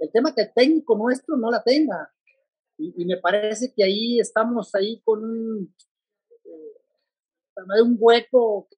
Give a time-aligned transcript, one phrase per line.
[0.00, 2.12] el tema que el técnico nuestro no la tenga.
[2.78, 5.74] Y, me parece que ahí estamos ahí con un,
[6.44, 8.76] eh, un hueco que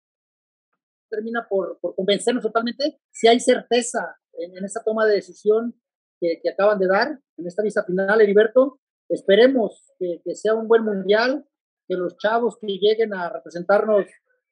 [1.09, 5.80] termina por, convencernos totalmente si hay certeza en, en esta toma de decisión
[6.20, 8.80] que, acaban de dar en esta vista final, Heriberto.
[9.08, 11.46] Esperemos que, que, sea un buen mundial,
[11.86, 14.07] que los chavos que lleguen a representarnos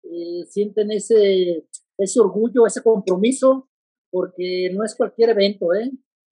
[0.05, 1.67] eh, sienten ese,
[1.99, 3.69] ese orgullo, ese compromiso,
[4.11, 5.91] porque no es cualquier evento, ¿eh?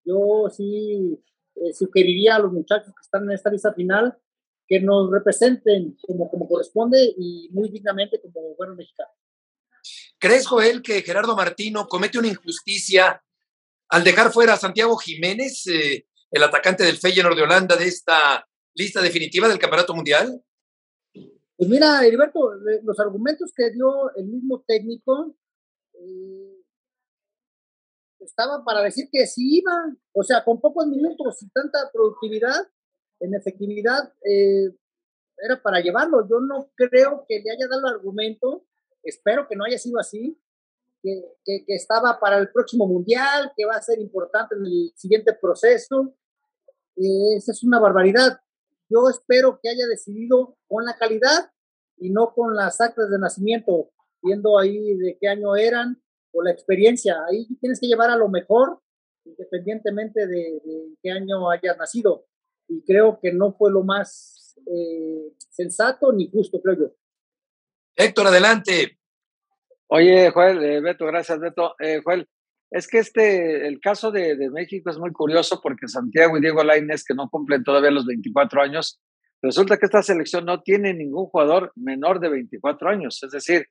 [0.09, 1.21] Yo sí
[1.55, 4.17] eh, sugeriría a los muchachos que están en esta lista final
[4.67, 9.15] que nos representen como, como corresponde y muy dignamente como buenos mexicanos.
[10.19, 13.23] ¿Crees, Joel, que Gerardo Martino comete una injusticia
[13.89, 18.47] al dejar fuera a Santiago Jiménez, eh, el atacante del Feyenoord de Holanda, de esta
[18.75, 20.43] lista definitiva del Campeonato Mundial?
[21.57, 22.53] Pues mira, Heriberto,
[22.85, 25.35] los argumentos que dio el mismo técnico
[25.95, 26.48] eh,
[28.29, 29.73] estaba para decir que sí iba,
[30.13, 32.69] o sea, con pocos minutos y tanta productividad
[33.21, 34.71] en efectividad, eh,
[35.39, 36.27] era para llevarlo.
[36.29, 38.65] Yo no creo que le haya dado argumento,
[39.03, 40.39] espero que no haya sido así,
[41.03, 45.33] que, que, estaba para el próximo mundial, que va a ser importante en el siguiente
[45.33, 46.15] proceso.
[46.97, 48.41] Eh, esa es una barbaridad.
[48.89, 51.53] Yo espero que haya decidido con la calidad
[51.97, 53.91] y no con las actas de nacimiento,
[54.23, 56.03] viendo ahí de qué año eran,
[56.39, 57.17] o la experiencia.
[57.29, 58.81] Ahí tienes que llevar a lo mejor,
[59.25, 60.61] independientemente de,
[61.03, 62.27] qué año hayas nacido.
[62.69, 66.93] Y creo que no fue lo más eh, sensato ni justo, creo yo.
[67.97, 68.99] Héctor, adelante.
[69.89, 71.75] Oye, Joel, eh, Beto, gracias, Beto.
[71.81, 72.29] Eh, Joel,
[72.71, 76.63] es que este, el caso de, de, México es muy curioso porque Santiago y Diego
[76.63, 79.01] Lainez, que no cumplen todavía los 24 años,
[79.43, 83.23] resulta que esta selección no tiene ningún jugador menor de 24 años.
[83.23, 83.67] Es decir,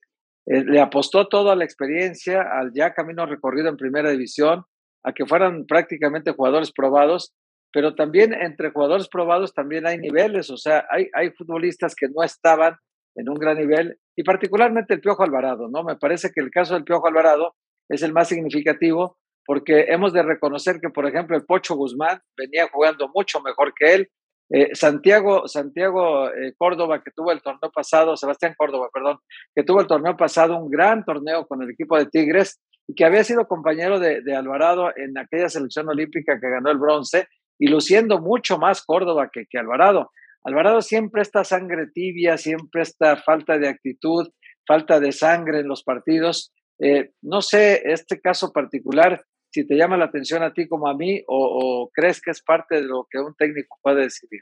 [0.48, 4.64] eh, le apostó toda la experiencia al ya camino recorrido en primera división,
[5.04, 7.34] a que fueran prácticamente jugadores probados,
[7.72, 12.24] pero también entre jugadores probados también hay niveles, o sea, hay, hay futbolistas que no
[12.24, 12.76] estaban
[13.16, 15.84] en un gran nivel, y particularmente el Piojo Alvarado, ¿no?
[15.84, 17.56] Me parece que el caso del Piojo Alvarado
[17.90, 22.68] es el más significativo porque hemos de reconocer que, por ejemplo, el Pocho Guzmán venía
[22.72, 24.10] jugando mucho mejor que él,
[24.50, 29.20] eh, Santiago, Santiago eh, Córdoba, que tuvo el torneo pasado, Sebastián Córdoba, perdón,
[29.54, 33.04] que tuvo el torneo pasado, un gran torneo con el equipo de Tigres y que
[33.04, 37.28] había sido compañero de, Alvarado en aquella selección olímpica que ganó el bronce
[37.60, 40.12] y luciendo mucho más Córdoba que, Alvarado.
[40.44, 44.30] Alvarado siempre está sangre tibia, siempre está falta de actitud,
[44.66, 46.54] falta de sangre en los partidos.
[46.80, 49.26] Eh, no sé, este caso particular,
[49.58, 52.76] si te llama la atención a ti como a mí o, crees que es parte
[52.76, 54.42] de lo que un técnico puede decidir.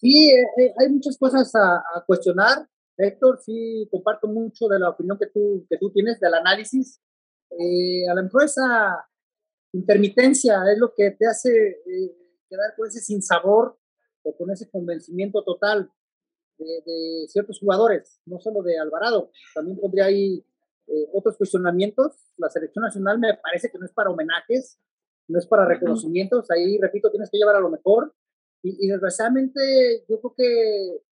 [0.00, 2.68] Sí, eh, eh, hay muchas cosas a, cuestionar.
[2.96, 7.00] Héctor, sí, comparto mucho de la opinión que tú, que tú tienes, del análisis.
[7.50, 9.04] Eh, a lo mejor esa
[9.72, 11.82] intermitencia es lo que te hace
[12.48, 13.78] quedar con ese sinsabor
[14.22, 15.90] o con ese convencimiento total
[16.58, 20.44] de, ciertos jugadores, no solo de Alvarado, también pondría ahí
[20.86, 22.32] eh, otros cuestionamientos.
[22.36, 24.78] La selección nacional me parece que no es para homenajes,
[25.28, 28.14] no es para reconocimientos, ahí, repito, tienes que llevar a lo mejor.
[28.62, 31.02] Y, y desgraciadamente yo creo que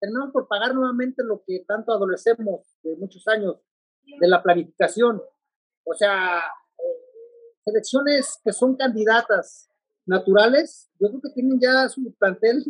[0.00, 3.56] tenemos por pagar nuevamente lo que tanto adolecemos de muchos años
[4.20, 5.22] de la planificación.
[5.84, 6.38] O sea,
[6.78, 9.70] eh, selecciones que son candidatas
[10.04, 12.64] naturales, yo creo que tienen ya su plantel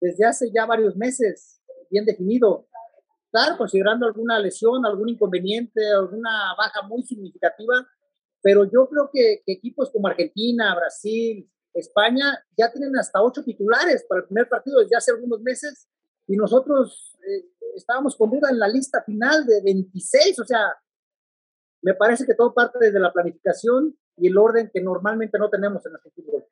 [0.00, 1.60] desde hace ya varios meses
[1.90, 2.68] bien definido.
[3.30, 7.86] Claro, considerando alguna lesión, algún inconveniente, alguna baja muy significativa,
[8.42, 14.20] pero yo creo que, equipos como Argentina, Brasil, España ya tienen hasta ocho titulares para
[14.20, 15.88] el primer partido desde hace algunos meses
[16.26, 17.44] y nosotros eh,
[17.74, 20.74] estábamos con duda en la lista final de 26, o sea,
[21.82, 25.84] me parece que todo parte desde la planificación y el orden que normalmente no tenemos
[25.84, 26.46] en nuestro fútbol.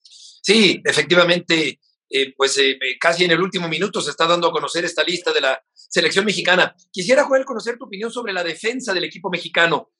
[0.00, 1.78] Sí, efectivamente,
[2.10, 5.04] eh, pues eh, eh, casi en el último minuto se está dando a conocer esta
[5.04, 6.74] lista de la selección mexicana.
[6.90, 9.90] Quisiera, Joel, conocer tu opinión sobre la defensa del equipo mexicano.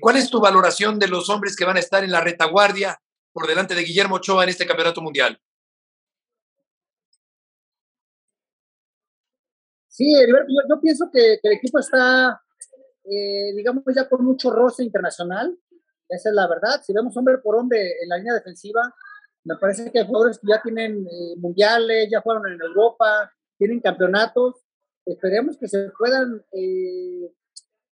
[0.00, 2.98] ¿Cuál es tu valoración de los hombres que van a estar en la retaguardia
[3.32, 5.38] por delante de Guillermo Ochoa en este campeonato mundial?
[9.88, 12.40] Sí, yo, pienso que, el equipo está,
[13.54, 15.58] digamos, ya con mucho roce internacional.
[16.08, 16.82] Esa es la verdad.
[16.82, 18.94] Si vemos hombre por hombre en la línea defensiva,
[19.46, 23.80] me parece que hay jugadores que ya tienen eh, mundiales, ya fueron en Europa, tienen
[23.80, 24.56] campeonatos.
[25.04, 27.32] Esperemos que se puedan eh,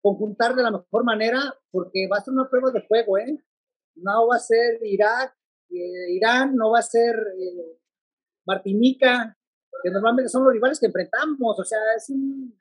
[0.02, 1.40] conjuntar de la mejor manera,
[1.70, 3.42] porque va a ser una prueba de juego, ¿eh?
[3.94, 5.34] No va a ser Irak,
[5.70, 7.16] eh, Irán, no va a ser
[8.46, 9.34] Martinica,
[9.82, 11.58] que normalmente son los rivales que enfrentamos.
[11.58, 12.54] O sea, es un,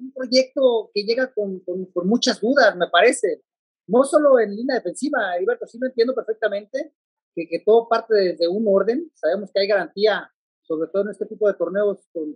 [0.00, 3.42] un proyecto que llega con, con, con, muchas dudas, me parece.
[3.86, 6.94] No solo en línea defensiva, Heriberto, sí lo entiendo perfectamente,
[7.40, 9.10] que, que, todo parte desde un orden.
[9.14, 10.30] Sabemos que hay garantía,
[10.62, 12.34] sobre todo en este tipo de torneos, con,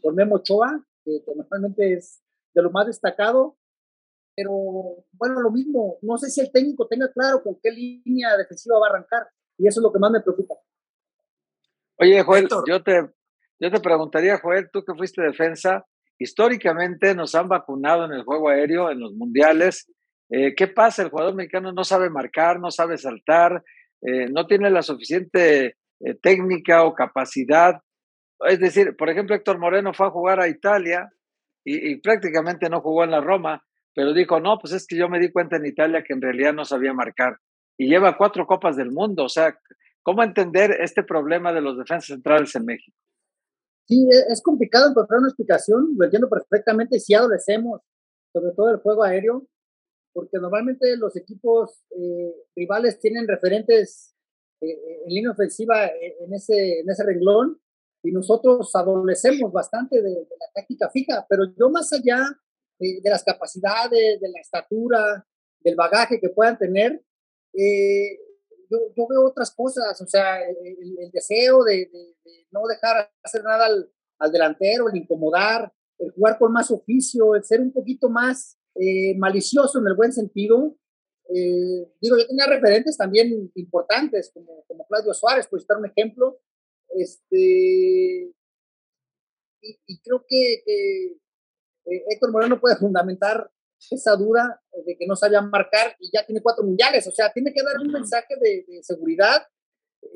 [0.00, 2.22] con, Memo Ochoa, que, normalmente es
[2.54, 3.56] de lo más destacado.
[4.36, 4.50] Pero
[5.12, 8.86] bueno, lo mismo, no sé si el técnico tenga claro con qué línea defensiva va
[8.86, 9.28] a arrancar.
[9.56, 10.54] Y eso es lo que más me preocupa.
[11.96, 13.08] Oye, Joel, yo te,
[13.60, 15.86] yo te preguntaría, Joel, tú que fuiste defensa,
[16.18, 19.90] históricamente nos han vacunado en el juego aéreo, en los mundiales.
[20.30, 21.02] Eh, ¿Qué pasa?
[21.02, 23.62] El jugador mexicano no sabe marcar, no sabe saltar,
[24.04, 27.80] eh, no tiene la suficiente eh, técnica o capacidad.
[28.40, 31.10] Es decir, por ejemplo, Héctor Moreno fue a jugar a Italia
[31.66, 33.64] y, prácticamente no jugó en la Roma,
[33.94, 36.52] pero dijo, no, pues es que yo me di cuenta en Italia que en realidad
[36.52, 37.38] no sabía marcar.
[37.78, 39.24] Y lleva cuatro copas del mundo.
[39.24, 39.58] O sea,
[40.02, 42.96] ¿cómo entender este problema de los defensas centrales en México?
[43.86, 47.80] Sí, e, es complicado encontrar una explicación, lo entiendo perfectamente, si adolecemos,
[48.32, 49.46] sobre todo el juego aéreo,
[50.14, 54.14] porque normalmente los equipos eh, rivales tienen referentes
[54.60, 57.60] eh, en línea ofensiva en ese, en ese renglón
[58.02, 62.22] y nosotros adolecemos bastante de, la táctica fija, pero yo más allá
[62.78, 65.26] de, las capacidades, de la estatura,
[65.60, 67.02] del bagaje que puedan tener,
[67.54, 68.18] eh,
[68.70, 71.90] yo, yo, veo otras cosas, o sea, el, deseo de,
[72.50, 77.44] no dejar hacer nada al, al delantero, el incomodar, el jugar con más oficio, el
[77.44, 80.76] ser un poquito más eh, malicioso en el buen sentido.
[81.28, 86.40] Eh, digo, yo tenía referentes también importantes, como, como Claudio Suárez, por citar un ejemplo.
[86.88, 88.32] Este,
[89.60, 91.16] y, creo que, eh,
[91.84, 93.50] Héctor Moreno puede fundamentar
[93.90, 97.06] esa duda de que no sabía marcar y ya tiene cuatro mundiales.
[97.06, 99.46] O sea, tiene que dar un mensaje de, seguridad,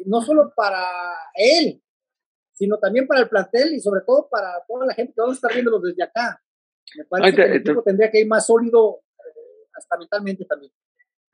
[0.04, 0.86] no solo para
[1.34, 1.82] él,
[2.52, 5.38] sino también para el plantel y sobre todo para toda la gente que vamos a
[5.38, 6.42] estar viéndolo desde acá.
[6.96, 10.72] Me parece que el equipo tendría que ir más sólido eh, hasta mentalmente también.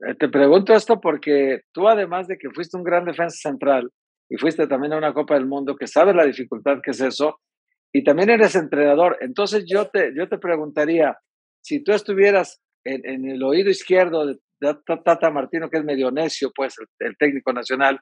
[0.00, 3.90] Eh, te pregunto esto porque tú, además de que fuiste un gran defensa central
[4.28, 7.40] y fuiste también a una Copa del Mundo, que sabes la dificultad que es eso,
[7.92, 9.16] y también eres entrenador.
[9.20, 11.16] Entonces yo te, yo te preguntaría,
[11.62, 14.38] si tú estuvieras en, en el oído izquierdo de,
[15.04, 18.00] Tata Martino, que es medio necio, pues el, el, técnico nacional,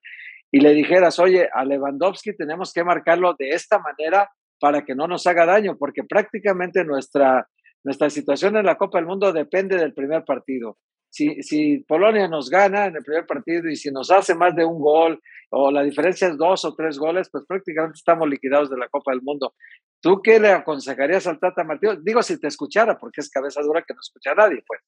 [0.52, 4.30] y le dijeras, oye, a Lewandowski tenemos que marcarlo de esta manera
[4.62, 7.48] para que no nos haga daño, porque prácticamente nuestra,
[7.82, 10.78] nuestra situación en la Copa del Mundo depende del primer partido.
[11.10, 14.64] Si, si, Polonia nos gana en el primer partido y si nos hace más de
[14.64, 18.78] un gol o la diferencia es dos o tres goles, pues prácticamente estamos liquidados de
[18.78, 19.52] la Copa del Mundo.
[20.00, 21.96] ¿Tú qué le aconsejarías al Tata Martino?
[21.96, 24.80] Digo, si te escuchara, porque es cabeza dura que no escucha a nadie, pues.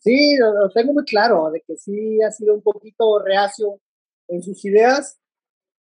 [0.00, 3.78] Sí, lo tengo muy claro, de que sí ha sido un poquito reacio
[4.26, 5.20] en sus ideas,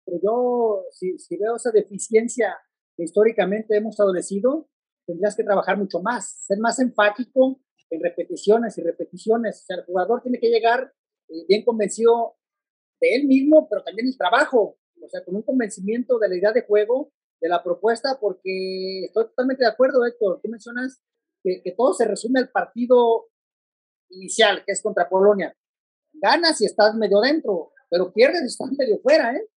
[0.05, 2.58] pero yo, si, si veo esa deficiencia
[2.96, 4.70] que históricamente hemos adolecido,
[5.05, 9.62] tendrías que trabajar mucho más, ser más enfático en repeticiones y repeticiones.
[9.62, 10.93] O sea, el jugador tiene que llegar
[11.29, 12.36] eh, bien convencido
[13.00, 16.51] de él mismo, pero también el trabajo, o sea, con un convencimiento de la idea
[16.51, 21.01] de juego, de la propuesta, porque estoy totalmente de acuerdo, Héctor, tú mencionas
[21.43, 23.29] que, que todo se resume al partido
[24.10, 25.55] inicial, que es contra Polonia.
[26.13, 29.48] Ganas y estás medio dentro, pero pierdes y estás medio fuera, ¿eh?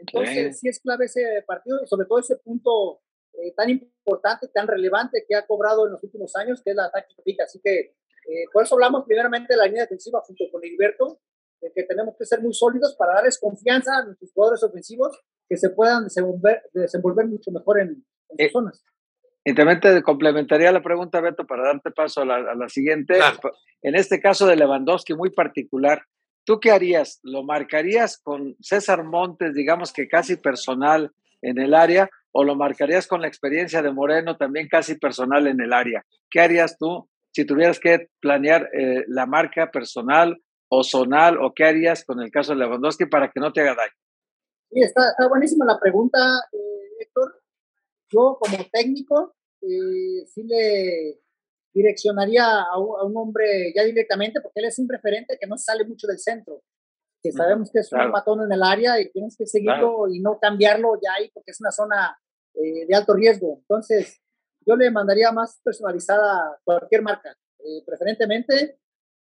[0.00, 3.00] Entonces, sí, es clave ese partido y sobre todo ese punto
[3.34, 6.90] eh, tan importante, tan relevante que ha cobrado en los últimos años, que es la
[6.90, 7.44] táctica.
[7.44, 11.20] Así que eh, por eso hablamos primeramente de la línea defensiva junto con Heriberto,
[11.60, 15.56] de que tenemos que ser muy sólidos para darles confianza a nuestros jugadores ofensivos que
[15.56, 18.84] se puedan desenvolver, desenvolver mucho mejor en, en eh, zonas.
[19.44, 23.18] Y también te complementaría la pregunta, Beto, para darte paso a la, a la siguiente.
[23.82, 26.02] En este caso de Lewandowski, muy particular,
[26.50, 27.20] ¿tú qué harías?
[27.22, 33.06] ¿Lo marcarías con César Montes, digamos que casi personal en el área, o lo marcarías
[33.06, 36.04] con la experiencia de Moreno, también casi personal en el área?
[36.28, 41.66] ¿Qué harías tú si tuvieras que planear eh, la marca personal o zonal, o qué
[41.66, 43.94] harías con el caso de Lewandowski para que no te haga daño?
[44.72, 46.18] Sí, está, buenísima la pregunta,
[46.52, 47.40] eh, Héctor
[48.08, 51.20] yo como técnico eh, sí le
[51.72, 56.06] direccionaría a un, hombre ya directamente, porque él es un referente que no sale mucho
[56.06, 56.62] del centro,
[57.22, 60.38] que sabemos que es un matón en el área y tienes que seguirlo y no
[60.38, 62.18] cambiarlo ya ahí, porque es una zona
[62.54, 63.58] eh, de alto riesgo.
[63.60, 64.20] Entonces,
[64.66, 68.78] yo le mandaría más personalizada cualquier marca, eh, preferentemente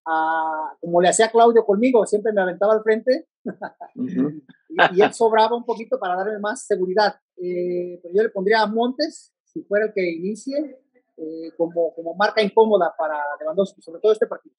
[0.05, 3.27] a, como le hacía Claudio conmigo, siempre me aventaba al frente
[3.95, 7.15] y, él sobraba un poquito para darle más seguridad.
[7.37, 10.79] Eh, pero yo le pondría a Montes, si fuera el que inicie,
[11.17, 14.55] eh, como, como marca incómoda para Lewandowski, sobre todo este partido.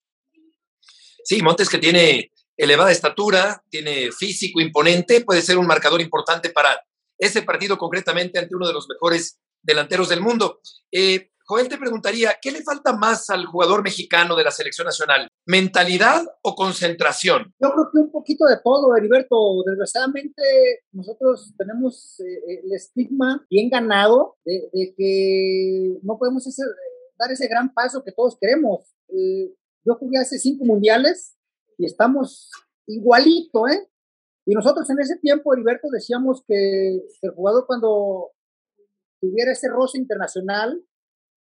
[1.24, 6.80] Sí, Montes que tiene elevada estatura, tiene físico imponente, puede ser un marcador importante para
[7.18, 10.60] ese partido concretamente ante uno de los mejores delanteros del mundo.
[10.90, 15.28] Eh, Joel te preguntaría, ¿qué le falta más al jugador mexicano de la selección nacional?
[15.46, 17.54] ¿Mentalidad o concentración?
[17.62, 19.62] Yo creo que un poquito de todo, Heriberto.
[19.64, 20.42] Desgraciadamente
[20.90, 26.44] nosotros tenemos eh, el estigma bien ganado de, que no podemos
[27.16, 28.92] dar ese gran paso que todos queremos.
[29.08, 31.36] Eh, yo jugué hace cinco mundiales
[31.78, 32.50] y estamos
[32.88, 33.88] igualito, ¿eh?
[34.46, 38.32] Y nosotros en ese tiempo, Heriberto, decíamos que el jugador cuando
[39.20, 40.84] tuviera ese roce internacional,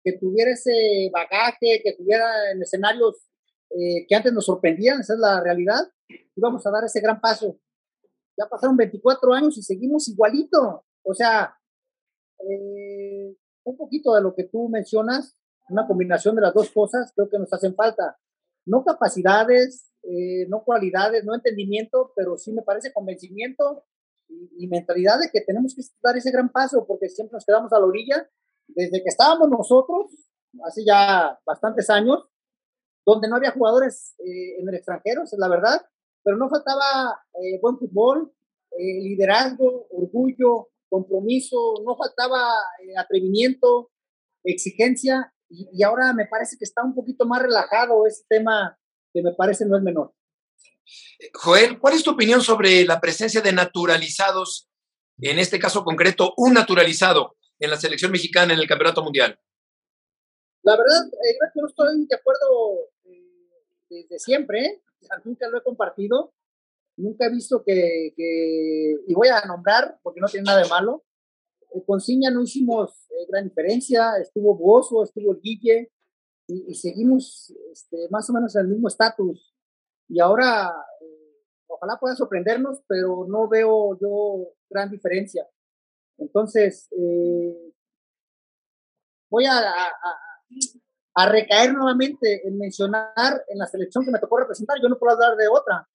[0.03, 3.30] que tuviera ese bagaje, que tuviera en escenarios
[3.77, 5.81] eh, que antes nos sorprendían, esa es la realidad,
[6.35, 7.57] íbamos a dar ese gran paso.
[8.37, 10.85] Ya pasaron 24 años y seguimos igualito.
[11.03, 11.57] O sea,
[12.39, 15.37] eh, un poquito de lo que tú mencionas,
[15.69, 18.17] una combinación de las dos cosas, creo que nos hacen falta.
[18.65, 23.85] No capacidades, eh, no cualidades, no entendimiento, pero sí me parece convencimiento
[24.27, 27.71] y, y, mentalidad de que tenemos que dar ese gran paso porque siempre nos quedamos
[27.73, 28.29] a la orilla
[28.67, 30.11] desde que estábamos nosotros,
[30.63, 32.30] hace ya bastantes años,
[33.05, 35.81] donde no había jugadores eh, en el extranjero, es la verdad,
[36.23, 38.31] pero no faltaba eh, buen fútbol,
[38.77, 42.51] eh, liderazgo, orgullo, compromiso, no faltaba
[42.97, 43.91] atrevimiento,
[44.43, 48.77] exigencia, y, y, ahora me parece que está un poquito más relajado ese tema
[49.13, 50.13] que me parece no es menor.
[51.33, 54.69] Joel, ¿cuál es tu opinión sobre la presencia de naturalizados,
[55.19, 59.39] en este caso concreto, un naturalizado en la selección mexicana en el Campeonato Mundial?
[60.63, 62.90] La verdad, eh, yo no estoy de acuerdo eh,
[63.91, 64.81] desde siempre, ¿eh?
[65.25, 66.33] nunca lo he compartido,
[66.95, 71.03] nunca he visto que, y voy a nombrar porque no tiene nada de malo,
[71.73, 75.91] eh, con Ciña no hicimos eh, gran diferencia, estuvo Bozo, estuvo Guille,
[76.47, 79.55] y, seguimos este, más o menos en el mismo estatus.
[80.09, 80.69] Y ahora,
[81.67, 85.47] ojalá pueda sorprendernos, pero no veo yo gran diferencia.
[86.17, 86.89] Entonces,
[89.29, 89.61] voy a,
[91.15, 95.35] recaer nuevamente en mencionar en la selección que me tocó representar, yo no puedo hablar
[95.35, 95.87] de otra.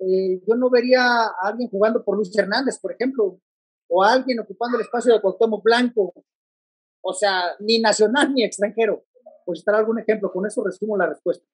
[0.00, 3.40] Eh, yo no vería a alguien jugando por Luis Hernández, por ejemplo,
[3.88, 6.12] o a alguien ocupando el espacio de Cuauhtémoc Blanco,
[7.00, 9.04] o sea, ni nacional ni extranjero.
[9.44, 11.44] Pues estará algún ejemplo, con eso resumo la respuesta.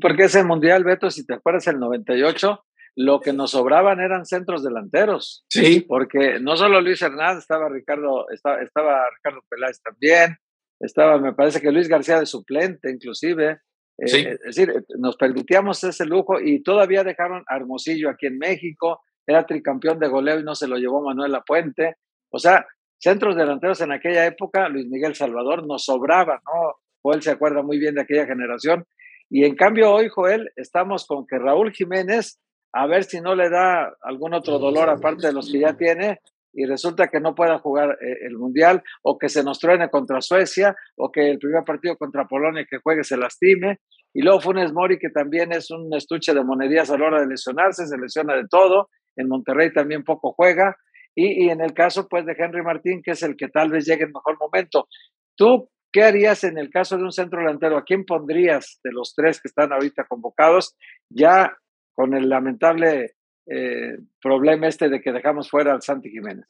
[0.00, 2.64] Porque ese mundial, Beto, si te acuerdas, el 98,
[2.96, 5.44] lo que nos sobraban eran centros delanteros.
[5.48, 5.80] Sí.
[5.80, 10.36] Porque no solo Luis Hernández, estaba Ricardo, estaba, estaba Ricardo Peláez también,
[10.80, 13.60] estaba, me parece que Luis García de suplente, inclusive.
[13.98, 14.18] Eh, sí.
[14.18, 19.44] es decir, nos permitíamos ese lujo y todavía dejaron a Hermosillo aquí en México, era
[19.44, 21.96] tricampeón de goleo y no se lo llevó Manuel Lapuente.
[22.30, 22.66] O sea,
[22.98, 26.76] centros delanteros en aquella época, Luis Miguel Salvador nos sobraba, ¿no?
[27.02, 28.86] Joel se acuerda muy bien de aquella generación.
[29.30, 32.40] Y en cambio hoy, Joel, estamos con que Raúl Jiménez
[32.72, 36.20] a ver si no le da algún otro dolor aparte de los que ya tiene
[36.52, 40.20] y resulta que no pueda jugar eh, el Mundial o que se nos truene contra
[40.20, 43.78] Suecia o que el primer partido contra Polonia que juegue se lastime
[44.14, 47.26] Y luego Funes Mori, que también es un estuche de monedías a la hora de
[47.26, 48.88] lesionarse, se lesiona de todo.
[49.16, 50.76] En Monterrey también poco juega.
[51.14, 53.84] Y, y en el caso, pues, de Henry Martín, que es el que tal vez
[53.84, 54.88] llegue en mejor momento.
[55.36, 57.76] ¿Tú qué harías en el caso de un centro delantero?
[57.76, 60.76] ¿A quién pondrías de los tres que están ahorita convocados?
[61.10, 61.56] Ya
[61.94, 63.17] con el lamentable
[63.50, 66.46] eh, problema este de que dejamos fuera al Santi Jiménez.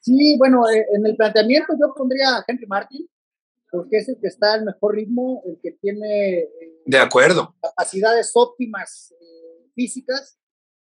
[0.00, 3.08] Sí, bueno, eh, en el planteamiento yo pondría a Henry Martin,
[3.70, 7.54] porque es el que está al mejor ritmo, el que tiene eh, de acuerdo.
[7.62, 9.14] capacidades óptimas
[9.74, 10.38] físicas,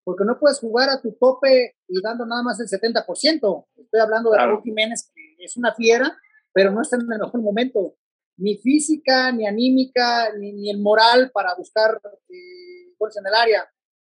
[0.04, 3.66] porque no puedes jugar a tu tope y dando nada más el 70%.
[3.76, 6.16] Estoy hablando de Raúl Jiménez, que es una fiera,
[6.52, 7.96] pero no está en el mejor momento,
[8.36, 13.68] ni física, ni anímica, ni, ni el moral para buscar eh, goles en el área.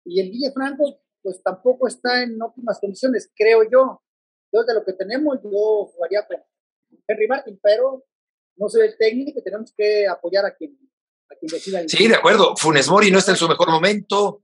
[0.06, 4.02] Y el Guille Franco, pues tampoco está en óptimas condiciones, creo yo.
[4.52, 6.38] Yo de lo que tenemos, yo jugaría con
[7.08, 8.06] Henry Martin, pero
[8.56, 10.78] no soy el técnico, tenemos que apoyar a quien,
[11.30, 11.84] a quien decida.
[11.88, 12.56] Sí, de acuerdo.
[12.58, 14.42] Funes Mori no está en su mejor momento.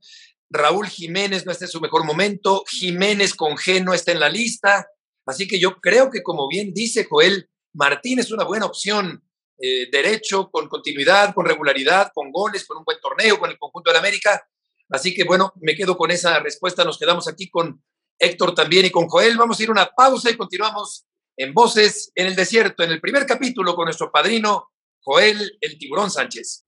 [0.48, 2.64] Raúl Jiménez no está en su mejor momento.
[2.68, 4.88] Jiménez con G no está en la lista.
[5.26, 9.22] Así que yo creo que, como bien dice Joel, Martín es una buena opción.
[9.58, 13.90] Eh, derecho, con continuidad, con regularidad, con goles, con un buen torneo, con el conjunto
[13.90, 14.46] de la América.
[14.90, 16.84] Así que bueno, me quedo con esa respuesta.
[16.84, 17.82] Nos quedamos aquí con
[18.18, 19.36] Héctor también y con Joel.
[19.36, 23.00] Vamos a ir a una pausa y continuamos en Voces en el Desierto, en el
[23.00, 26.64] primer capítulo con nuestro padrino Joel el Tiburón Sánchez.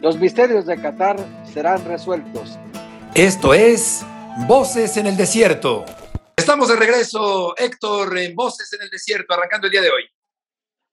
[0.00, 1.16] Los misterios de Qatar
[1.52, 2.58] serán resueltos.
[3.14, 4.04] Esto es
[4.46, 5.84] Voces en el Desierto.
[6.36, 10.02] Estamos de regreso, Héctor, en Voces en el Desierto, arrancando el día de hoy.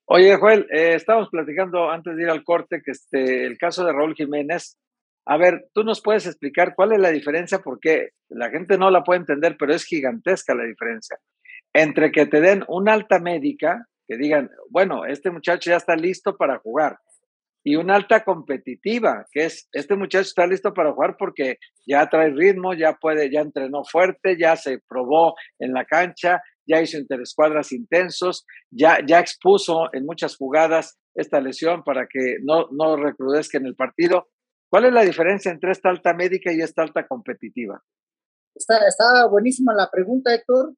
[0.06, 3.92] Oye, Joel, eh, estábamos platicando antes de ir al corte que este, el caso de
[3.92, 4.76] Raúl Jiménez
[5.26, 9.04] a ver, tú nos puedes explicar cuál es la diferencia, porque la gente no la
[9.04, 11.18] puede entender, pero es gigantesca la diferencia
[11.72, 16.36] entre que te den una alta médica, que digan, bueno, este muchacho ya está listo
[16.36, 16.96] para jugar,
[17.62, 22.30] y una alta competitiva, que es, este muchacho está listo para jugar porque ya trae
[22.30, 27.72] ritmo, ya puede, ya entrenó fuerte, ya se probó en la cancha, ya hizo interescuadras
[27.72, 33.66] intensos, ya, ya expuso en muchas jugadas esta lesión para que no, no recrudezca en
[33.66, 34.28] el partido.
[34.70, 37.82] ¿Cuál es la diferencia entre esta alta médica y esta alta competitiva?
[38.54, 40.74] Está, está buenísima la pregunta, Héctor.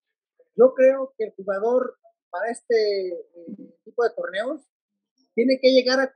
[0.56, 1.98] Yo creo que el jugador
[2.30, 4.62] para este eh, tipo de torneos
[5.34, 6.10] tiene que llegar a,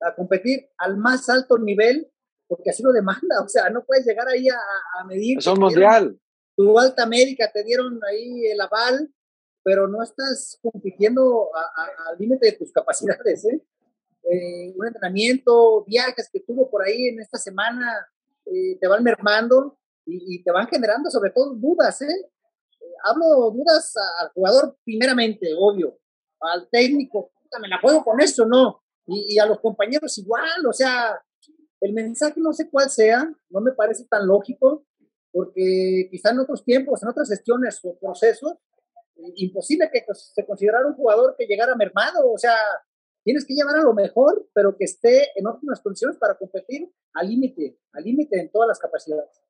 [0.00, 2.10] a, competir al más alto nivel
[2.46, 3.36] porque así lo demanda.
[3.44, 4.58] O sea, no puedes llegar ahí a,
[5.00, 5.42] a medir.
[5.42, 6.18] Son mundial.
[6.56, 9.12] Tu alta médica te dieron ahí el aval,
[9.62, 13.44] pero no estás compitiendo al límite de tus capacidades.
[13.44, 13.62] ¿eh?
[14.30, 18.06] Eh, un entrenamiento, viajes que tuvo por ahí en esta semana,
[18.44, 22.30] eh, te van mermando y, te van generando sobre todo dudas, ¿eh?
[23.04, 25.98] hablo dudas al jugador primeramente, obvio,
[26.40, 28.82] al técnico, ¿me la juego con esto no?
[29.06, 31.18] Y, a los compañeros igual, o sea,
[31.80, 34.84] el mensaje no sé cuál sea, no me parece tan lógico,
[35.32, 38.54] porque quizá en otros tiempos, en otras gestiones o procesos,
[39.36, 42.54] imposible que se considerara un jugador que llegara mermado, o sea,
[43.24, 47.28] Tienes que llevar a lo mejor, pero que esté en óptimas condiciones para competir al
[47.28, 49.42] límite, al límite en todas las capacidades.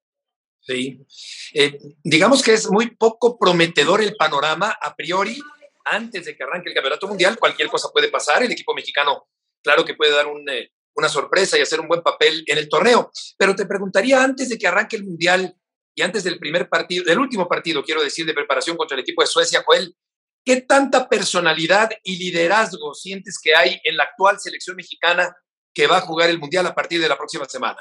[0.61, 1.07] Sí.
[1.55, 5.39] Eh, digamos que es muy poco prometedor el panorama a priori
[5.85, 7.39] antes de que arranque el Campeonato Mundial.
[7.39, 8.43] Cualquier cosa puede pasar.
[8.43, 9.29] El equipo mexicano,
[9.63, 13.11] claro que puede dar eh, una sorpresa y hacer un buen papel en el torneo.
[13.37, 15.57] Pero te preguntaría antes de que arranque el Mundial
[15.95, 19.23] y antes del primer partido, del último partido, quiero decir, de preparación contra el equipo
[19.23, 19.97] de Suecia, Joel,
[20.49, 25.37] ¿Qué tanta personalidad y liderazgo sientes que hay en la actual selección mexicana
[25.75, 27.77] que va a jugar el Mundial a partir de la próxima semana?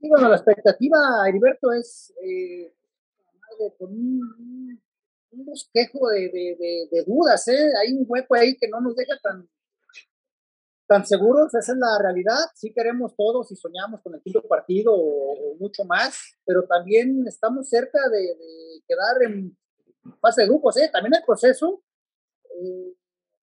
[0.00, 2.74] Sí, bueno, la expectativa, Heriberto, es eh,
[3.78, 4.82] con un,
[5.30, 7.46] bosquejo de, dudas.
[7.46, 7.70] ¿eh?
[7.80, 9.48] Hay un hueco ahí que no nos deja tan,
[10.88, 12.50] tan seguros, esa es la realidad.
[12.56, 17.68] Sí queremos todos y soñamos con el quinto partido o, mucho más, pero también estamos
[17.68, 18.34] cerca de
[18.88, 19.56] quedar en
[20.20, 20.88] fase de grupos, ¿eh?
[20.92, 21.82] También el proceso
[22.60, 22.94] eh,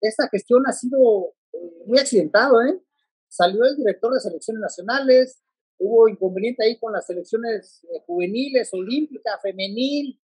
[0.01, 2.79] esta gestión ha sido eh, muy accidentado, ¿eh?
[3.27, 5.41] Salió el director de selecciones nacionales,
[5.79, 10.19] hubo inconveniente ahí con las selecciones eh, juveniles, olímpica, femenil,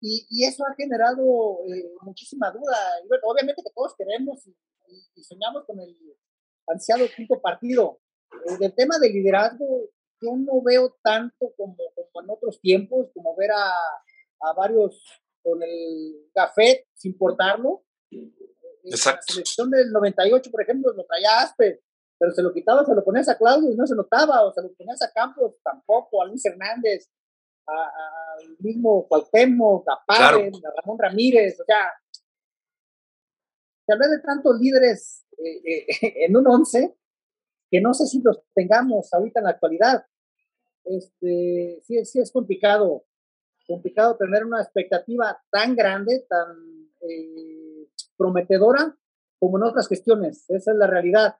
[0.00, 1.58] y, eso ha generado
[2.02, 2.76] muchísima duda.
[3.24, 5.96] obviamente que todos queremos y, soñamos con el
[6.68, 8.00] ansiado quinto partido.
[8.60, 9.90] del tema del liderazgo,
[10.22, 13.72] yo no veo tanto como, como en otros tiempos, como ver a,
[14.40, 15.02] a varios
[15.42, 17.84] con el café sin portarlo.
[18.84, 19.24] Exacto.
[19.28, 21.80] La selección del 98, por ejemplo, lo traía Asper,
[22.18, 24.62] pero se lo quitaba, se lo ponías a Claudio y no se notaba, o se
[24.62, 27.08] lo ponías a Campos tampoco, a Luis Hernández,
[27.66, 31.92] al mismo Cuauhtémoc, a Pavel, a Ramón Ramírez, o sea,
[33.86, 35.86] se habla de tantos líderes eh, eh,
[36.26, 36.96] en un once,
[37.70, 40.06] que no sé si los tengamos ahorita en la actualidad.
[40.84, 43.04] Este, sí, sí es complicado,
[43.68, 46.56] complicado tener una expectativa tan grande, tan
[47.02, 48.96] eh, prometedora
[49.38, 50.44] como en otras cuestiones.
[50.48, 51.36] Esa es la realidad.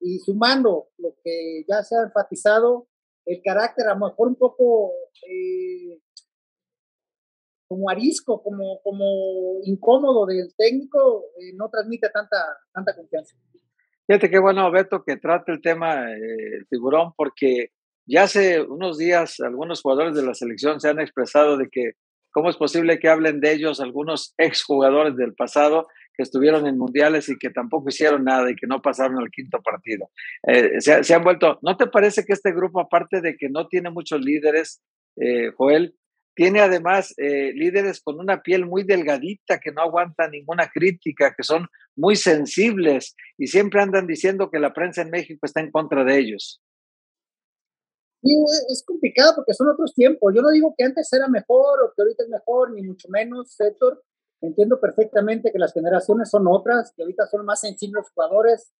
[0.00, 2.88] Y sumando lo que ya se ha enfatizado,
[3.24, 4.92] el carácter a lo mejor un poco
[5.26, 6.00] eh,
[7.68, 12.38] como arisco, como, como incómodo del técnico, eh, no transmite tanta,
[12.72, 13.36] tanta confianza.
[14.06, 17.72] Fíjate qué bueno, Beto, que trate el tema eh, tiburón, porque
[18.08, 21.92] ya hace unos días algunos jugadores de la selección se han expresado de que
[22.30, 27.28] cómo es posible que hablen de ellos algunos exjugadores del pasado que estuvieron en mundiales
[27.28, 30.10] y que tampoco hicieron nada y que no pasaron al quinto partido.
[30.46, 33.90] Eh, se, han vuelto, ¿no te parece que este grupo, aparte de que no tiene
[33.90, 34.82] muchos líderes,
[35.16, 35.94] eh, Joel,
[36.34, 41.42] tiene además eh, líderes con una piel muy delgadita que no aguanta ninguna crítica, que
[41.42, 41.66] son
[41.96, 46.18] muy sensibles y siempre andan diciendo que la prensa en México está en contra de
[46.18, 46.62] ellos.
[48.22, 48.34] Sí,
[48.68, 50.32] es complicado porque son otros tiempos.
[50.34, 53.58] Yo no digo que antes era mejor o que ahorita es mejor, ni mucho menos,
[53.60, 54.02] Héctor.
[54.40, 58.72] Entiendo perfectamente que las generaciones son otras, que ahorita son más sensibles los jugadores,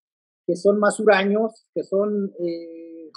[0.47, 3.11] que son más huraños, que son eh,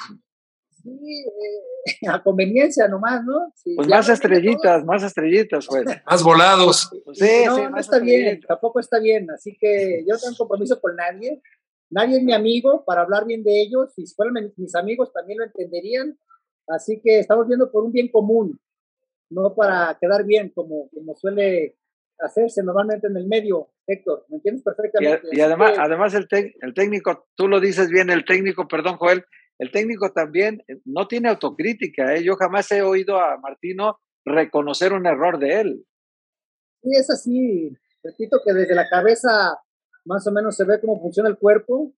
[0.81, 3.51] sí, eh, a conveniencia nomás, ¿no?
[3.55, 5.85] Sí, pues más estrellitas, más estrellitas, pues.
[6.05, 6.89] más volados.
[7.13, 9.29] Sí, no, no está bien, tampoco está bien.
[9.31, 11.41] Así que yo no tengo compromiso con nadie.
[11.91, 13.93] Nadie es mi amigo para hablar bien de ellos.
[13.93, 16.17] Si fueran mis amigos también lo entenderían.
[16.67, 18.59] Así que estamos viendo por un bien común,
[19.29, 21.77] no para quedar bien, como, como suele
[22.19, 24.25] hacerse normalmente en el medio, Héctor.
[24.29, 25.27] ¿Me entiendes perfectamente?
[25.31, 26.27] Y, y además, además el,
[26.61, 29.25] el técnico, tú lo dices bien, el técnico, perdón, Joel,
[29.57, 32.15] el técnico también eh, no tiene autocrítica.
[32.15, 32.23] ¿eh?
[32.23, 35.85] Yo jamás he oído a Martino reconocer un error de él.
[36.81, 37.77] Sí, es así.
[38.03, 39.59] Repito que desde la cabeza
[40.05, 41.93] más o menos se ve cómo funciona el cuerpo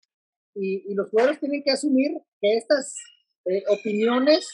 [0.56, 2.96] y, y los jugadores tienen que asumir que estas
[3.46, 4.48] eh, opiniones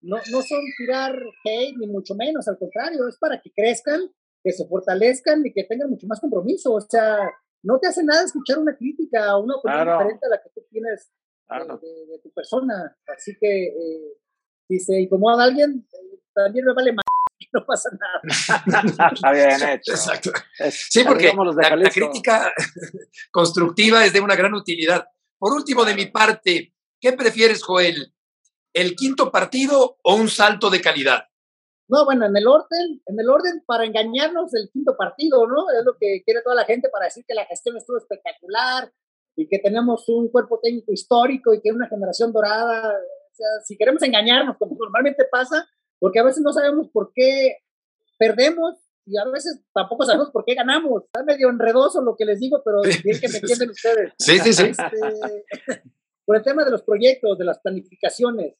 [0.00, 4.00] no, no son tirar hate ni mucho menos, al contrario, es para que crezcan,
[4.42, 6.74] que se fortalezcan y que tengan mucho más compromiso.
[6.74, 7.18] O sea,
[7.62, 9.98] no te hace nada escuchar una crítica o una opinión claro.
[9.98, 11.10] diferente a la que tú tienes
[11.46, 11.78] claro.
[11.78, 12.96] de, de, de, tu persona.
[13.06, 14.18] Así que eh,
[14.68, 17.03] si se incomoda a alguien, eh, también me vale más.
[17.54, 18.20] No pasa nada.
[19.14, 19.92] Está bien hecho.
[19.92, 20.30] Exacto.
[20.70, 22.52] Sí, porque la, la, crítica
[23.30, 25.06] constructiva es de una gran utilidad.
[25.38, 28.12] Por último, de mi parte, ¿qué prefieres, Joel?
[28.72, 31.28] ¿El quinto partido o un salto de calidad?
[31.86, 35.70] No, bueno, en el orden, en el orden para engañarnos el quinto partido, ¿no?
[35.78, 38.90] Es lo que quiere toda la gente para decir que la gestión estuvo espectacular,
[39.36, 42.90] y que tenemos un cuerpo técnico histórico y que es una generación dorada.
[42.90, 45.66] O sea, si queremos engañarnos, como normalmente pasa,
[45.98, 47.58] porque a veces no sabemos por qué
[48.18, 48.74] perdemos
[49.06, 51.04] y a veces tampoco sabemos por qué ganamos.
[51.04, 54.12] Está medio enredoso lo que les digo, pero bien que me entienden ustedes.
[54.18, 54.64] Sí, sí, sí.
[54.64, 55.44] Este,
[56.24, 58.54] por el tema de los proyectos, de las planificaciones,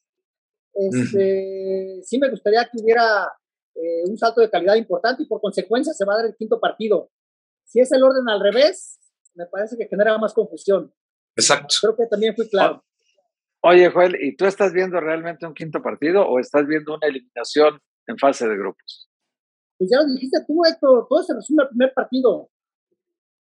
[0.74, 3.32] este, sí me gustaría que hubiera
[3.74, 6.60] eh, un salto de calidad importante y por consecuencia se va a dar el quinto
[6.60, 7.10] partido.
[7.64, 8.98] Si es el orden al revés,
[9.34, 10.92] me parece que genera más confusión.
[11.36, 11.74] Exacto.
[11.80, 12.84] Creo que también fui claro.
[13.66, 17.80] Oye, Joel, ¿y tú estás viendo realmente un quinto partido o estás viendo una eliminación
[18.06, 19.08] en fase de grupos?
[19.78, 22.50] Pues ya lo dijiste tú, Héctor, todo se resume al primer partido.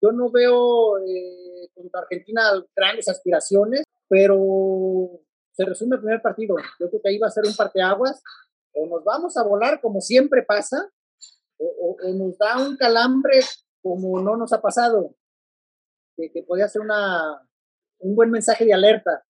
[0.02, 2.42] Yo no veo eh, contra Argentina
[2.74, 5.20] grandes aspiraciones, pero
[5.52, 6.56] se resume el primer partido.
[6.80, 8.24] Yo creo que ahí va a ser un parteaguas.
[8.72, 10.90] O nos vamos a volar como siempre pasa,
[11.58, 13.42] o, nos da un calambre
[13.82, 15.18] como no nos ha pasado
[16.16, 17.46] que, que podía ser una,
[18.00, 19.26] un buen mensaje de alerta.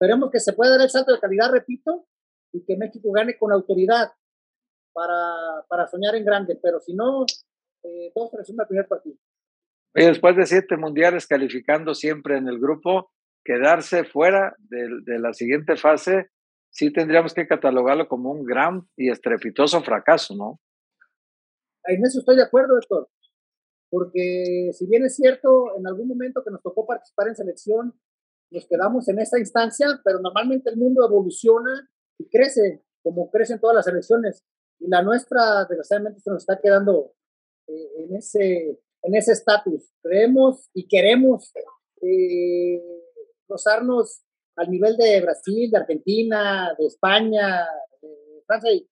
[0.00, 2.06] Esperemos que se pueda dar el salto de calidad, repito,
[2.54, 4.10] y que México gane con autoridad
[4.94, 7.26] para, para soñar en grande, pero si no,
[7.82, 9.18] eh, todo se resume al primer partido.
[9.94, 13.12] Y después de siete mundiales calificando siempre en el grupo,
[13.44, 16.30] quedarse fuera de, de, la siguiente fase,
[16.70, 20.60] sí tendríamos que catalogarlo como un gran y estrepitoso fracaso, ¿no?
[21.84, 23.10] En eso estoy de acuerdo, Héctor
[23.90, 28.00] porque si bien es cierto, en algún momento que nos tocó participar en selección,
[28.50, 33.76] nos quedamos en esa instancia, pero normalmente el mundo evoluciona y crece, como crecen todas
[33.76, 34.44] las selecciones,
[34.78, 37.12] y la nuestra, desgraciadamente, se nos está quedando
[37.66, 39.90] eh, en ese en ese estatus.
[40.02, 41.52] Creemos y queremos
[42.02, 42.82] eh,
[43.48, 44.22] rozarnos
[44.56, 47.66] al nivel de Brasil, de Argentina, de España,
[48.02, 48.88] de Francia, y,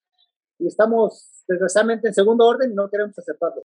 [0.58, 3.62] y estamos desgraciadamente en segundo orden y no queremos aceptarlo.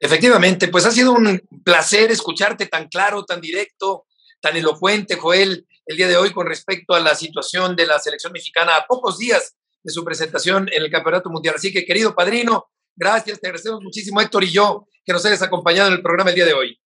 [0.00, 4.06] Efectivamente, pues ha sido un placer escucharte tan claro, tan directo,
[4.44, 8.30] tan elocuente, Joel, el día de hoy con respecto a la situación de la selección
[8.30, 11.54] mexicana a pocos días de su presentación en el Campeonato Mundial.
[11.56, 15.88] Así que, querido padrino, gracias, te agradecemos muchísimo, Héctor y yo, que nos hayas acompañado
[15.88, 16.78] en el programa el día de hoy.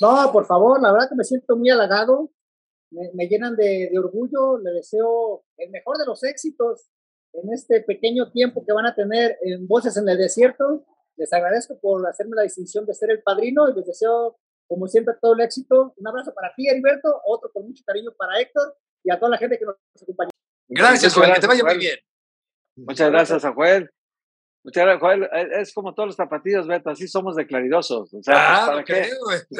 [0.00, 2.30] No, por favor, la verdad que me siento muy halagado.
[2.90, 6.88] me, llenan de, de, orgullo, le deseo el mejor de los éxitos
[7.34, 10.86] en este pequeño tiempo que van a tener en Voces en el Desierto.
[11.16, 15.14] Les agradezco por hacerme la distinción de ser el padrino y les deseo, como siempre,
[15.20, 15.94] todo el éxito.
[15.96, 19.38] Un abrazo para ti, Heriberto, otro con mucho cariño para Héctor y a toda la
[19.38, 20.30] gente que nos acompaña.
[20.68, 21.98] Gracias, Joel, que te vaya muy bien.
[22.76, 23.90] Muchas gracias a Joel.
[24.64, 25.28] Muchas gracias, Joel.
[25.60, 28.12] Es como todos los tapatíos, Beto, así somos de claridosos.
[28.12, 29.08] O sea, ah, ¿para, qué,